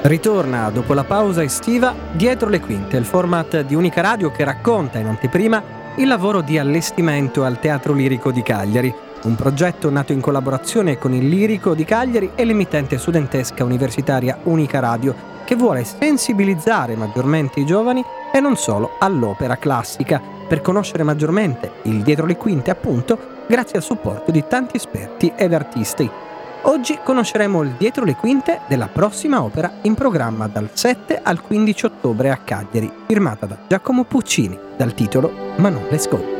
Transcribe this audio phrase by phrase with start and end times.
[0.00, 4.98] Ritorna dopo la pausa estiva Dietro le quinte, il format di Unica Radio che racconta
[4.98, 5.60] in anteprima
[5.96, 8.94] il lavoro di allestimento al Teatro Lirico di Cagliari,
[9.24, 14.78] un progetto nato in collaborazione con il Lirico di Cagliari e l'emittente studentesca universitaria Unica
[14.78, 21.72] Radio, che vuole sensibilizzare maggiormente i giovani e non solo all'opera classica, per conoscere maggiormente
[21.82, 26.08] il dietro le quinte appunto grazie al supporto di tanti esperti ed artisti.
[26.62, 31.86] Oggi conosceremo il dietro le quinte della prossima opera in programma dal 7 al 15
[31.86, 36.36] ottobre a Cagliari, firmata da Giacomo Puccini, dal titolo Manon Lescaut.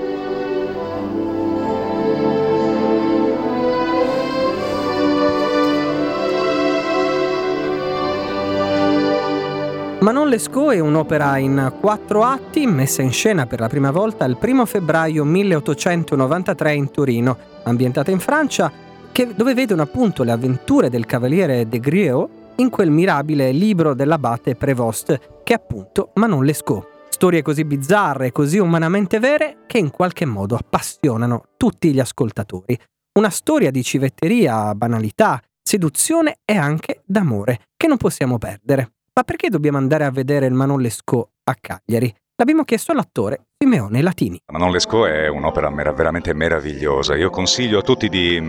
[10.00, 14.36] Manon Lescaut è un'opera in quattro atti messa in scena per la prima volta il
[14.40, 18.86] 1 febbraio 1893 in Torino, ambientata in Francia
[19.18, 24.54] che, dove vedono appunto le avventure del cavaliere de Grieux in quel mirabile libro dell'abate
[24.54, 26.86] Prevost, che è appunto Manon Lescaut.
[27.08, 32.78] Storie così bizzarre così umanamente vere che in qualche modo appassionano tutti gli ascoltatori.
[33.18, 38.92] Una storia di civetteria, banalità, seduzione e anche d'amore, che non possiamo perdere.
[39.14, 42.14] Ma perché dobbiamo andare a vedere il Manon Lescaut a Cagliari?
[42.36, 44.40] L'abbiamo chiesto all'attore Simeone Latini.
[44.52, 47.16] Manon Lescaut è un'opera veramente meravigliosa.
[47.16, 48.40] Io consiglio a tutti di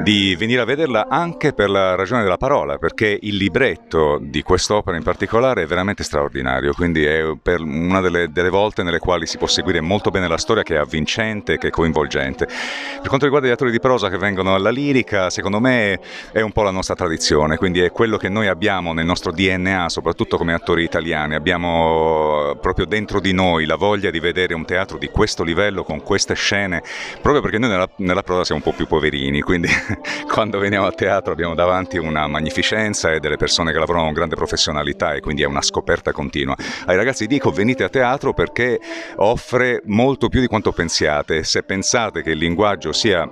[0.00, 4.96] di venire a vederla anche per la ragione della parola, perché il libretto di quest'opera
[4.96, 7.22] in particolare è veramente straordinario, quindi è
[7.58, 10.78] una delle, delle volte nelle quali si può seguire molto bene la storia che è
[10.78, 12.46] avvincente, che è coinvolgente.
[12.46, 16.00] Per quanto riguarda gli attori di prosa che vengono alla lirica, secondo me
[16.32, 19.90] è un po' la nostra tradizione, quindi è quello che noi abbiamo nel nostro DNA,
[19.90, 24.96] soprattutto come attori italiani, abbiamo proprio dentro di noi la voglia di vedere un teatro
[24.96, 26.82] di questo livello, con queste scene,
[27.20, 29.68] proprio perché noi nella, nella prosa siamo un po' più poverini, quindi
[30.32, 34.36] quando veniamo a teatro abbiamo davanti una magnificenza e delle persone che lavorano con grande
[34.36, 36.56] professionalità e quindi è una scoperta continua.
[36.86, 38.80] Ai ragazzi dico venite a teatro perché
[39.16, 41.44] offre molto più di quanto pensiate.
[41.44, 43.28] Se pensate che il linguaggio sia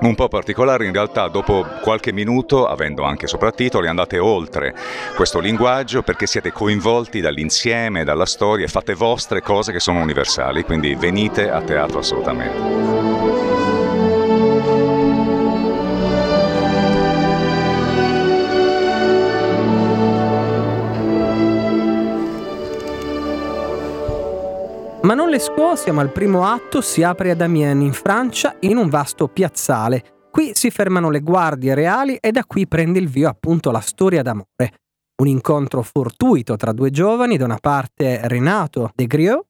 [0.00, 4.74] un po' particolare, in realtà dopo qualche minuto, avendo anche soprattitoli, andate oltre
[5.14, 10.64] questo linguaggio perché siete coinvolti dall'insieme, dalla storia e fate vostre cose che sono universali,
[10.64, 13.29] quindi venite a teatro assolutamente.
[25.10, 29.26] Manon Lescaut, siamo al primo atto, si apre ad Amiens in Francia in un vasto
[29.26, 30.28] piazzale.
[30.30, 34.22] Qui si fermano le guardie reali e da qui prende il via appunto la storia
[34.22, 34.78] d'amore.
[35.20, 39.44] Un incontro fortuito tra due giovani, da una parte Renato de Grieux,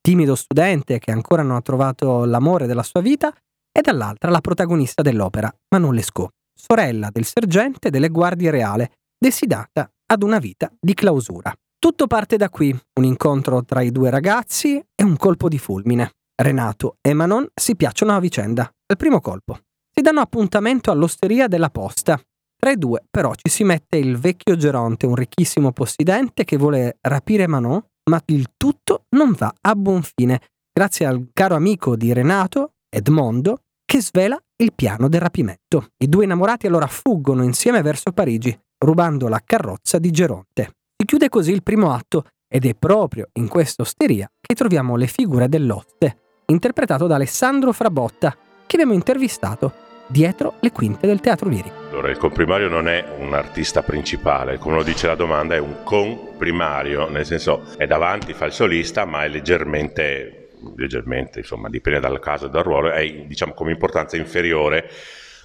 [0.00, 3.32] timido studente che ancora non ha trovato l'amore della sua vita,
[3.70, 10.24] e dall'altra la protagonista dell'opera, Manon Lescaut, sorella del sergente delle guardie reale, destinata ad
[10.24, 11.54] una vita di clausura.
[11.84, 16.12] Tutto parte da qui, un incontro tra i due ragazzi e un colpo di fulmine.
[16.34, 19.58] Renato e Manon si piacciono a vicenda, al primo colpo.
[19.94, 22.18] Si danno appuntamento all'osteria della posta.
[22.56, 26.96] Tra i due però ci si mette il vecchio Geronte, un ricchissimo possidente che vuole
[27.02, 30.40] rapire Manon, ma il tutto non va a buon fine,
[30.72, 35.88] grazie al caro amico di Renato, Edmondo, che svela il piano del rapimento.
[35.98, 40.72] I due innamorati allora fuggono insieme verso Parigi, rubando la carrozza di Geronte.
[41.04, 45.06] Si chiude così il primo atto ed è proprio in questa osteria che troviamo le
[45.06, 46.16] figure dell'oste,
[46.46, 48.34] interpretato da Alessandro Frabotta,
[48.66, 49.70] che abbiamo intervistato
[50.06, 51.74] dietro le quinte del teatro lirico.
[51.90, 55.82] Allora, il comprimario non è un artista principale, come lo dice la domanda, è un
[55.84, 62.18] comprimario, nel senso è davanti, fa il solista, ma è leggermente, leggermente, insomma, dipende dal
[62.18, 64.88] caso e dal ruolo, è diciamo come importanza inferiore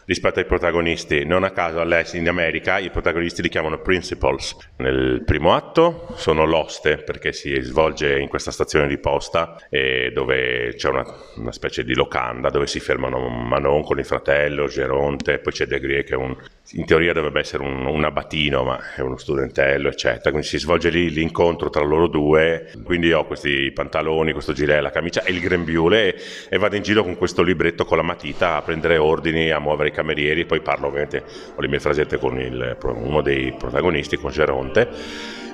[0.09, 1.23] rispetto ai protagonisti.
[1.23, 4.57] Non a caso all'est in America i protagonisti li chiamano principals.
[4.77, 10.89] Nel primo atto sono l'oste perché si svolge in questa stazione di posta dove c'è
[10.89, 15.67] una, una, specie di locanda dove si fermano Manon con il fratello, Geronte, poi c'è
[15.67, 16.35] De Grie che è un
[16.74, 20.30] in teoria dovrebbe essere un, un abatino, ma è uno studentello, eccetera.
[20.30, 22.71] Quindi si svolge lì l'incontro tra loro due.
[22.83, 26.83] Quindi ho questi pantaloni, questo gilet, la camicia e il grembiule e, e, vado in
[26.83, 30.45] giro con questo libretto con la matita a prendere ordini, a muovere i camerieri.
[30.45, 31.24] Poi parlo ovviamente,
[31.56, 34.88] ho le mie frasette con il, uno dei protagonisti, con Geronte.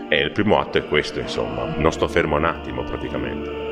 [0.09, 1.75] E il primo atto è questo, insomma.
[1.77, 3.64] Non sto fermo un attimo praticamente.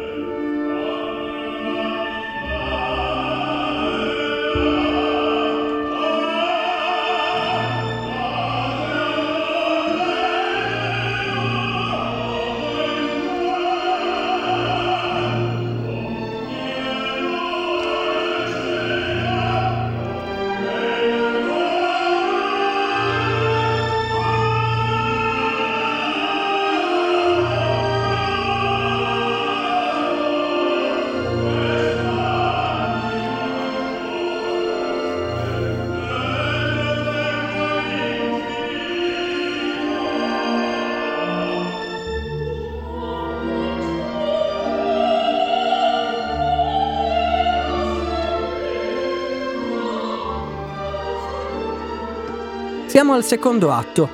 [52.93, 54.07] Siamo al secondo atto,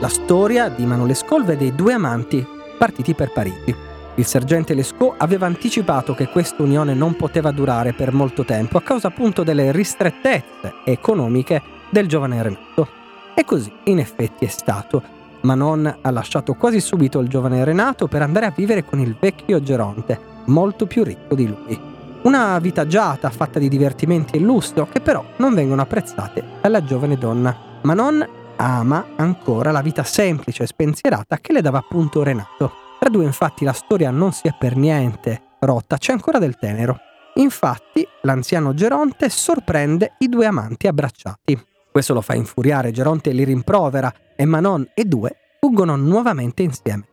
[0.00, 2.42] la storia di Manon Lescaut e dei due amanti
[2.78, 3.76] partiti per Parigi.
[4.14, 8.80] Il sergente Lescaut aveva anticipato che questa unione non poteva durare per molto tempo a
[8.80, 12.88] causa appunto delle ristrettezze economiche del giovane Renato.
[13.34, 15.02] E così in effetti è stato.
[15.42, 19.60] Manon ha lasciato quasi subito il giovane Renato per andare a vivere con il vecchio
[19.60, 21.78] Geronte, molto più ricco di lui.
[22.22, 27.18] Una vita agiata, fatta di divertimenti e lusso, che però non vengono apprezzate dalla giovane
[27.18, 28.26] donna ma non
[28.56, 32.72] ama ancora la vita semplice e spensierata che le dava appunto Renato.
[32.98, 36.98] Tra due infatti la storia non si è per niente rotta, c'è ancora del tenero.
[37.34, 41.60] Infatti l'anziano Geronte sorprende i due amanti abbracciati.
[41.90, 47.06] Questo lo fa infuriare, Geronte li rimprovera e Manon e due fuggono nuovamente insieme.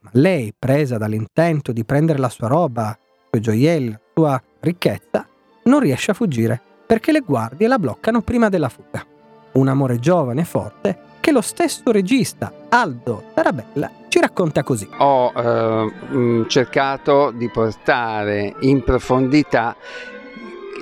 [0.00, 5.26] Ma lei, presa dall'intento di prendere la sua roba, i suoi gioielli, la sua ricchezza,
[5.64, 9.04] non riesce a fuggire perché le guardie la bloccano prima della fuga
[9.52, 14.88] un amore giovane e forte che lo stesso regista Aldo Tarabella ci racconta così.
[14.98, 19.76] Ho eh, cercato di portare in profondità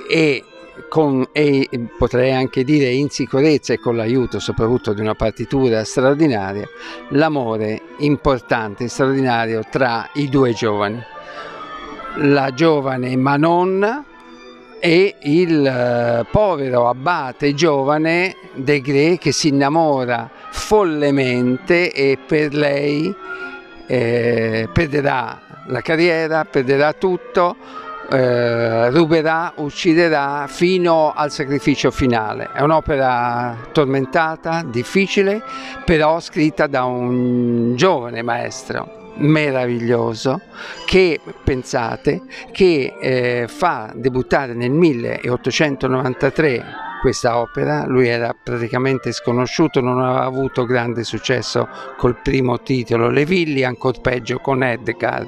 [0.09, 0.43] e
[0.89, 1.67] con, e
[1.97, 6.67] potrei anche dire in sicurezza e con l'aiuto soprattutto di una partitura straordinaria,
[7.09, 11.01] l'amore importante e straordinario tra i due giovani.
[12.19, 14.05] La giovane Manon
[14.79, 23.13] e il eh, povero abate giovane Degré che si innamora follemente e per lei
[23.87, 27.55] eh, perderà la carriera, perderà tutto,
[28.09, 32.49] eh, ruberà, ucciderà fino al sacrificio finale.
[32.53, 35.41] È un'opera tormentata, difficile,
[35.85, 40.41] però scritta da un giovane maestro meraviglioso
[40.85, 42.21] che pensate
[42.51, 50.65] che eh, fa debuttare nel 1893 questa opera, lui era praticamente sconosciuto, non aveva avuto
[50.65, 55.27] grande successo col primo titolo, Le Villi, ancora peggio con Edgar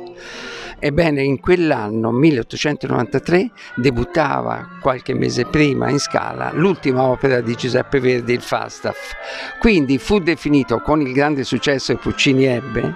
[0.80, 8.34] Ebbene, in quell'anno, 1893, debuttava qualche mese prima in Scala l'ultima opera di Giuseppe Verdi,
[8.34, 9.14] il Falstaff.
[9.60, 12.96] Quindi fu definito, con il grande successo che Puccini ebbe,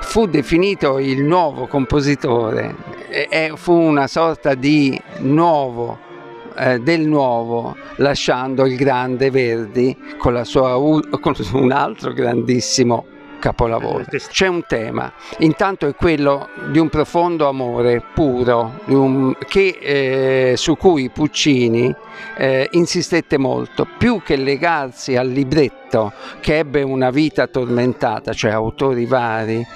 [0.00, 2.76] fu definito il nuovo compositore,
[3.08, 6.10] e fu una sorta di nuovo
[6.56, 13.06] eh, del nuovo, lasciando il grande Verdi con, sua, con un altro grandissimo
[13.42, 14.04] capolavoro.
[14.08, 20.76] C'è un tema, intanto è quello di un profondo amore puro, un, che, eh, su
[20.76, 21.92] cui Puccini
[22.36, 29.06] eh, insistette molto, più che legarsi al libretto che ebbe una vita tormentata, cioè autori
[29.06, 29.66] vari,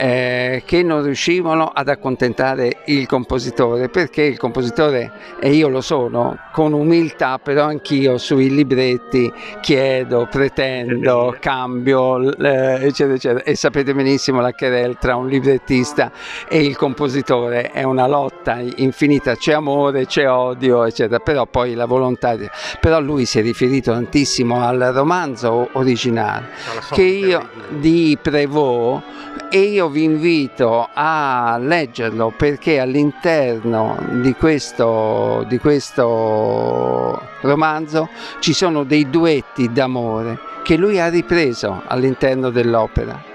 [0.00, 6.38] eh, che non riuscivano ad accontentare il compositore perché il compositore e io lo sono
[6.52, 9.30] con umiltà però anch'io sui libretti
[9.60, 13.42] chiedo, pretendo, cambio eh, eccetera eccetera.
[13.42, 16.10] E sapete benissimo la querel tra un librettista
[16.48, 17.70] e il compositore.
[17.70, 19.36] È una lotta infinita.
[19.36, 22.38] C'è amore, c'è odio eccetera però poi la volontà
[22.80, 26.48] però lui si è riferito tantissimo al romanzo originale
[26.90, 35.58] che io di Prévost e io vi invito a leggerlo perché all'interno di questo, di
[35.58, 43.28] questo romanzo ci sono dei duetti d'amore che lui ha ripreso all'interno dell'opera.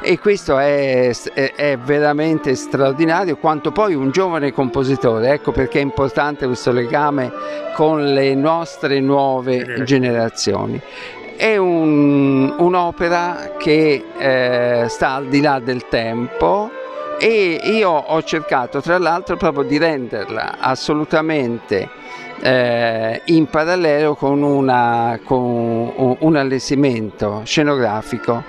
[0.00, 5.82] E questo è, è, è, veramente straordinario quanto poi un giovane compositore ecco perché è
[5.82, 7.30] importante questo legame
[7.74, 10.80] con le nostre nuove generazioni
[11.40, 16.70] è un, un'opera che eh, sta al di là del tempo
[17.18, 21.88] e io ho cercato tra l'altro proprio di renderla assolutamente
[22.42, 28.44] eh, in parallelo con, una, con un allestimento scenografico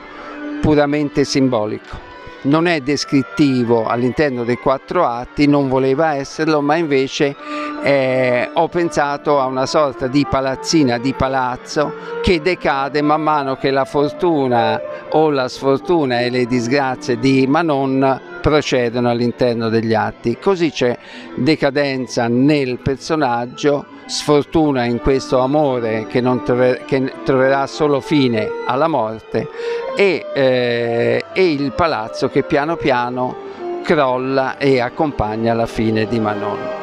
[0.60, 2.11] puramente simbolico
[2.44, 7.36] non è descrittivo all'interno dei quattro atti, non voleva esserlo, ma invece
[7.84, 13.72] eh, ho pensato a una sorta di palazzina, di palazzo che decade man mano che
[13.72, 14.80] la fortuna
[15.12, 20.38] o la sfortuna e le disgrazie di Manon procedono all'interno degli atti.
[20.38, 20.98] Così c'è
[21.36, 29.48] decadenza nel personaggio, sfortuna in questo amore che, trover- che troverà solo fine alla morte
[29.96, 33.50] e, eh, e il palazzo che piano piano
[33.84, 36.81] crolla e accompagna la fine di Manon.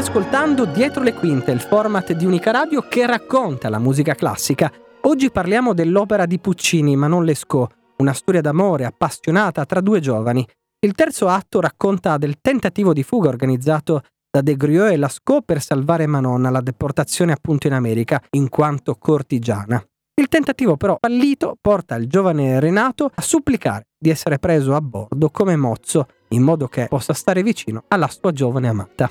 [0.00, 4.70] Ascoltando Dietro le quinte, il format di Unica Radio che racconta la musica classica.
[5.02, 10.46] Oggi parliamo dell'opera di Puccini, ma non Lescaut, una storia d'amore appassionata tra due giovani.
[10.80, 15.62] Il terzo atto racconta del tentativo di fuga organizzato da De Grieux e Lascaux per
[15.62, 19.82] salvare Manon alla deportazione appunto in America, in quanto cortigiana.
[20.14, 25.30] Il tentativo però fallito porta il giovane Renato a supplicare di essere preso a bordo
[25.30, 29.10] come mozzo, in modo che possa stare vicino alla sua giovane amata.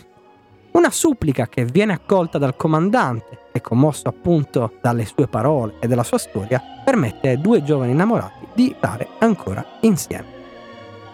[0.79, 6.03] Una supplica che viene accolta dal comandante e commosso appunto dalle sue parole e dalla
[6.03, 10.37] sua storia, permette ai due giovani innamorati di stare ancora insieme.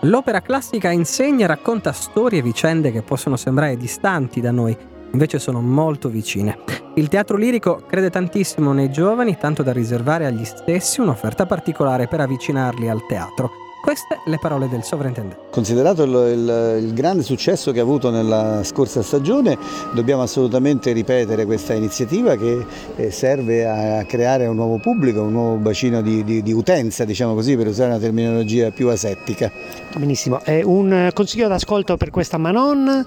[0.02, 4.78] L'opera classica insegna e racconta storie e vicende che possono sembrare distanti da noi,
[5.12, 6.60] invece sono molto vicine.
[6.94, 12.20] Il teatro lirico crede tantissimo nei giovani, tanto da riservare agli stessi un'offerta particolare per
[12.20, 15.44] avvicinarli al teatro queste le parole del sovrintendente.
[15.52, 19.60] Considerato il, il, il, grande successo che ha avuto nella scorsa stagione,
[19.94, 22.66] dobbiamo assolutamente ripetere questa iniziativa che
[22.96, 27.36] eh, serve a creare un nuovo pubblico, un nuovo bacino di, di, di utenza, diciamo
[27.36, 29.52] così, per usare una terminologia più asettica.
[29.98, 33.06] Benissimo, è un consiglio d'ascolto per questa Manon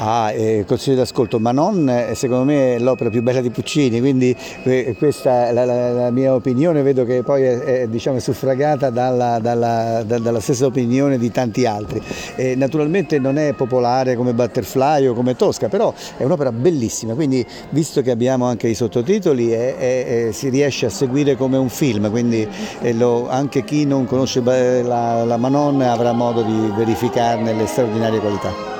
[0.00, 3.98] Ah, eh, consiglio d'ascolto, ma non eh, secondo me è l'opera più bella di Puccini,
[3.98, 8.20] quindi eh, questa è la, la, la, mia opinione, vedo che poi è, è diciamo,
[8.20, 12.00] suffragata dalla, dalla, da, dalla, stessa opinione di tanti altri.
[12.36, 17.44] Eh, naturalmente non è popolare come Butterfly o come Tosca, però è un'opera bellissima, quindi
[17.70, 22.46] visto che abbiamo anche i sottotitoli è, si riesce a seguire come un film, quindi
[22.82, 28.20] eh, lo, anche chi non conosce la, la Manon avrà modo di verificarne le straordinarie
[28.20, 28.78] qualità.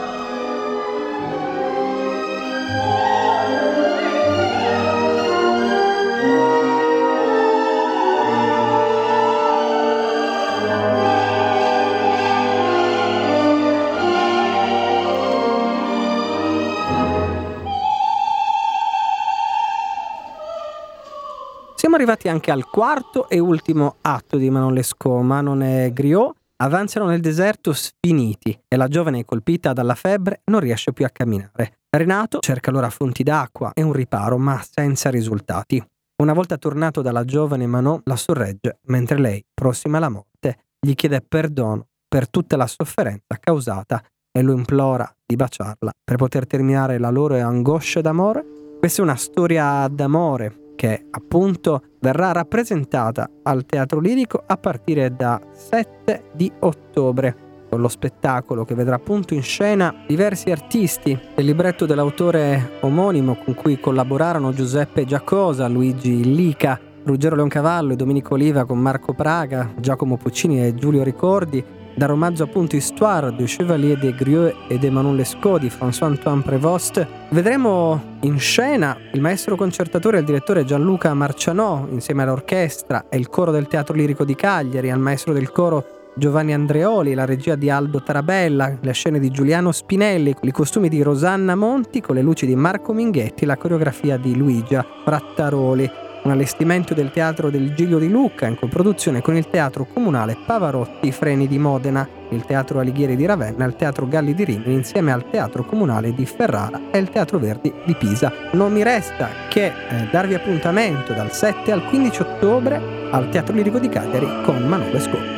[21.98, 25.22] arrivati anche al quarto e ultimo atto di Manon Lescaut.
[25.22, 30.92] Manon e Griot avanzano nel deserto sfiniti e la giovane colpita dalla febbre non riesce
[30.92, 31.78] più a camminare.
[31.90, 35.82] Renato cerca allora fonti d'acqua e un riparo, ma senza risultati.
[36.22, 41.20] Una volta tornato dalla giovane Manon la sorregge, mentre lei, prossima alla morte, gli chiede
[41.20, 47.10] perdono per tutta la sofferenza causata e lo implora di baciarla per poter terminare la
[47.10, 48.44] loro angoscia d'amore.
[48.78, 55.40] Questa è una storia d'amore che appunto verrà rappresentata al Teatro Lirico a partire da
[55.50, 61.18] 7 di ottobre con lo spettacolo che vedrà appunto in scena diversi artisti.
[61.34, 68.34] Del libretto dell'autore omonimo con cui collaborarono Giuseppe Giacosa, Luigi Lica, Ruggero Leoncavallo e Domenico
[68.34, 71.64] Oliva con Marco Praga, Giacomo Puccini e Giulio Ricordi,
[71.98, 77.04] dal romanzo appunto Histoire du Chevalier de Grieux et de Manon Lescaut di François-Antoine Prévost,
[77.30, 83.28] vedremo in scena il maestro concertatore e il direttore Gianluca Marcianò insieme all'orchestra e il
[83.28, 87.68] coro del Teatro Lirico di Cagliari, al maestro del coro Giovanni Andreoli, la regia di
[87.68, 92.46] Aldo Tarabella, le scene di Giuliano Spinelli, i costumi di Rosanna Monti con le luci
[92.46, 98.08] di Marco Minghetti, la coreografia di Luigia Frattaroli un allestimento del Teatro del Giglio di
[98.08, 102.06] Lucca in coproduzione con il Teatro Comunale Pavarotti Freni di Modena.
[102.30, 106.26] il Teatro Alighieri di Ravenna, il Teatro Galli di Rimini insieme al Teatro Comunale di
[106.26, 108.30] Ferrara e il Teatro Verdi di Pisa.
[108.52, 109.72] Non mi resta che eh,
[110.10, 112.78] darvi appuntamento dal 7 al 15 ottobre
[113.10, 115.37] al Teatro Lirico di Cagliari con Manolo Scotti.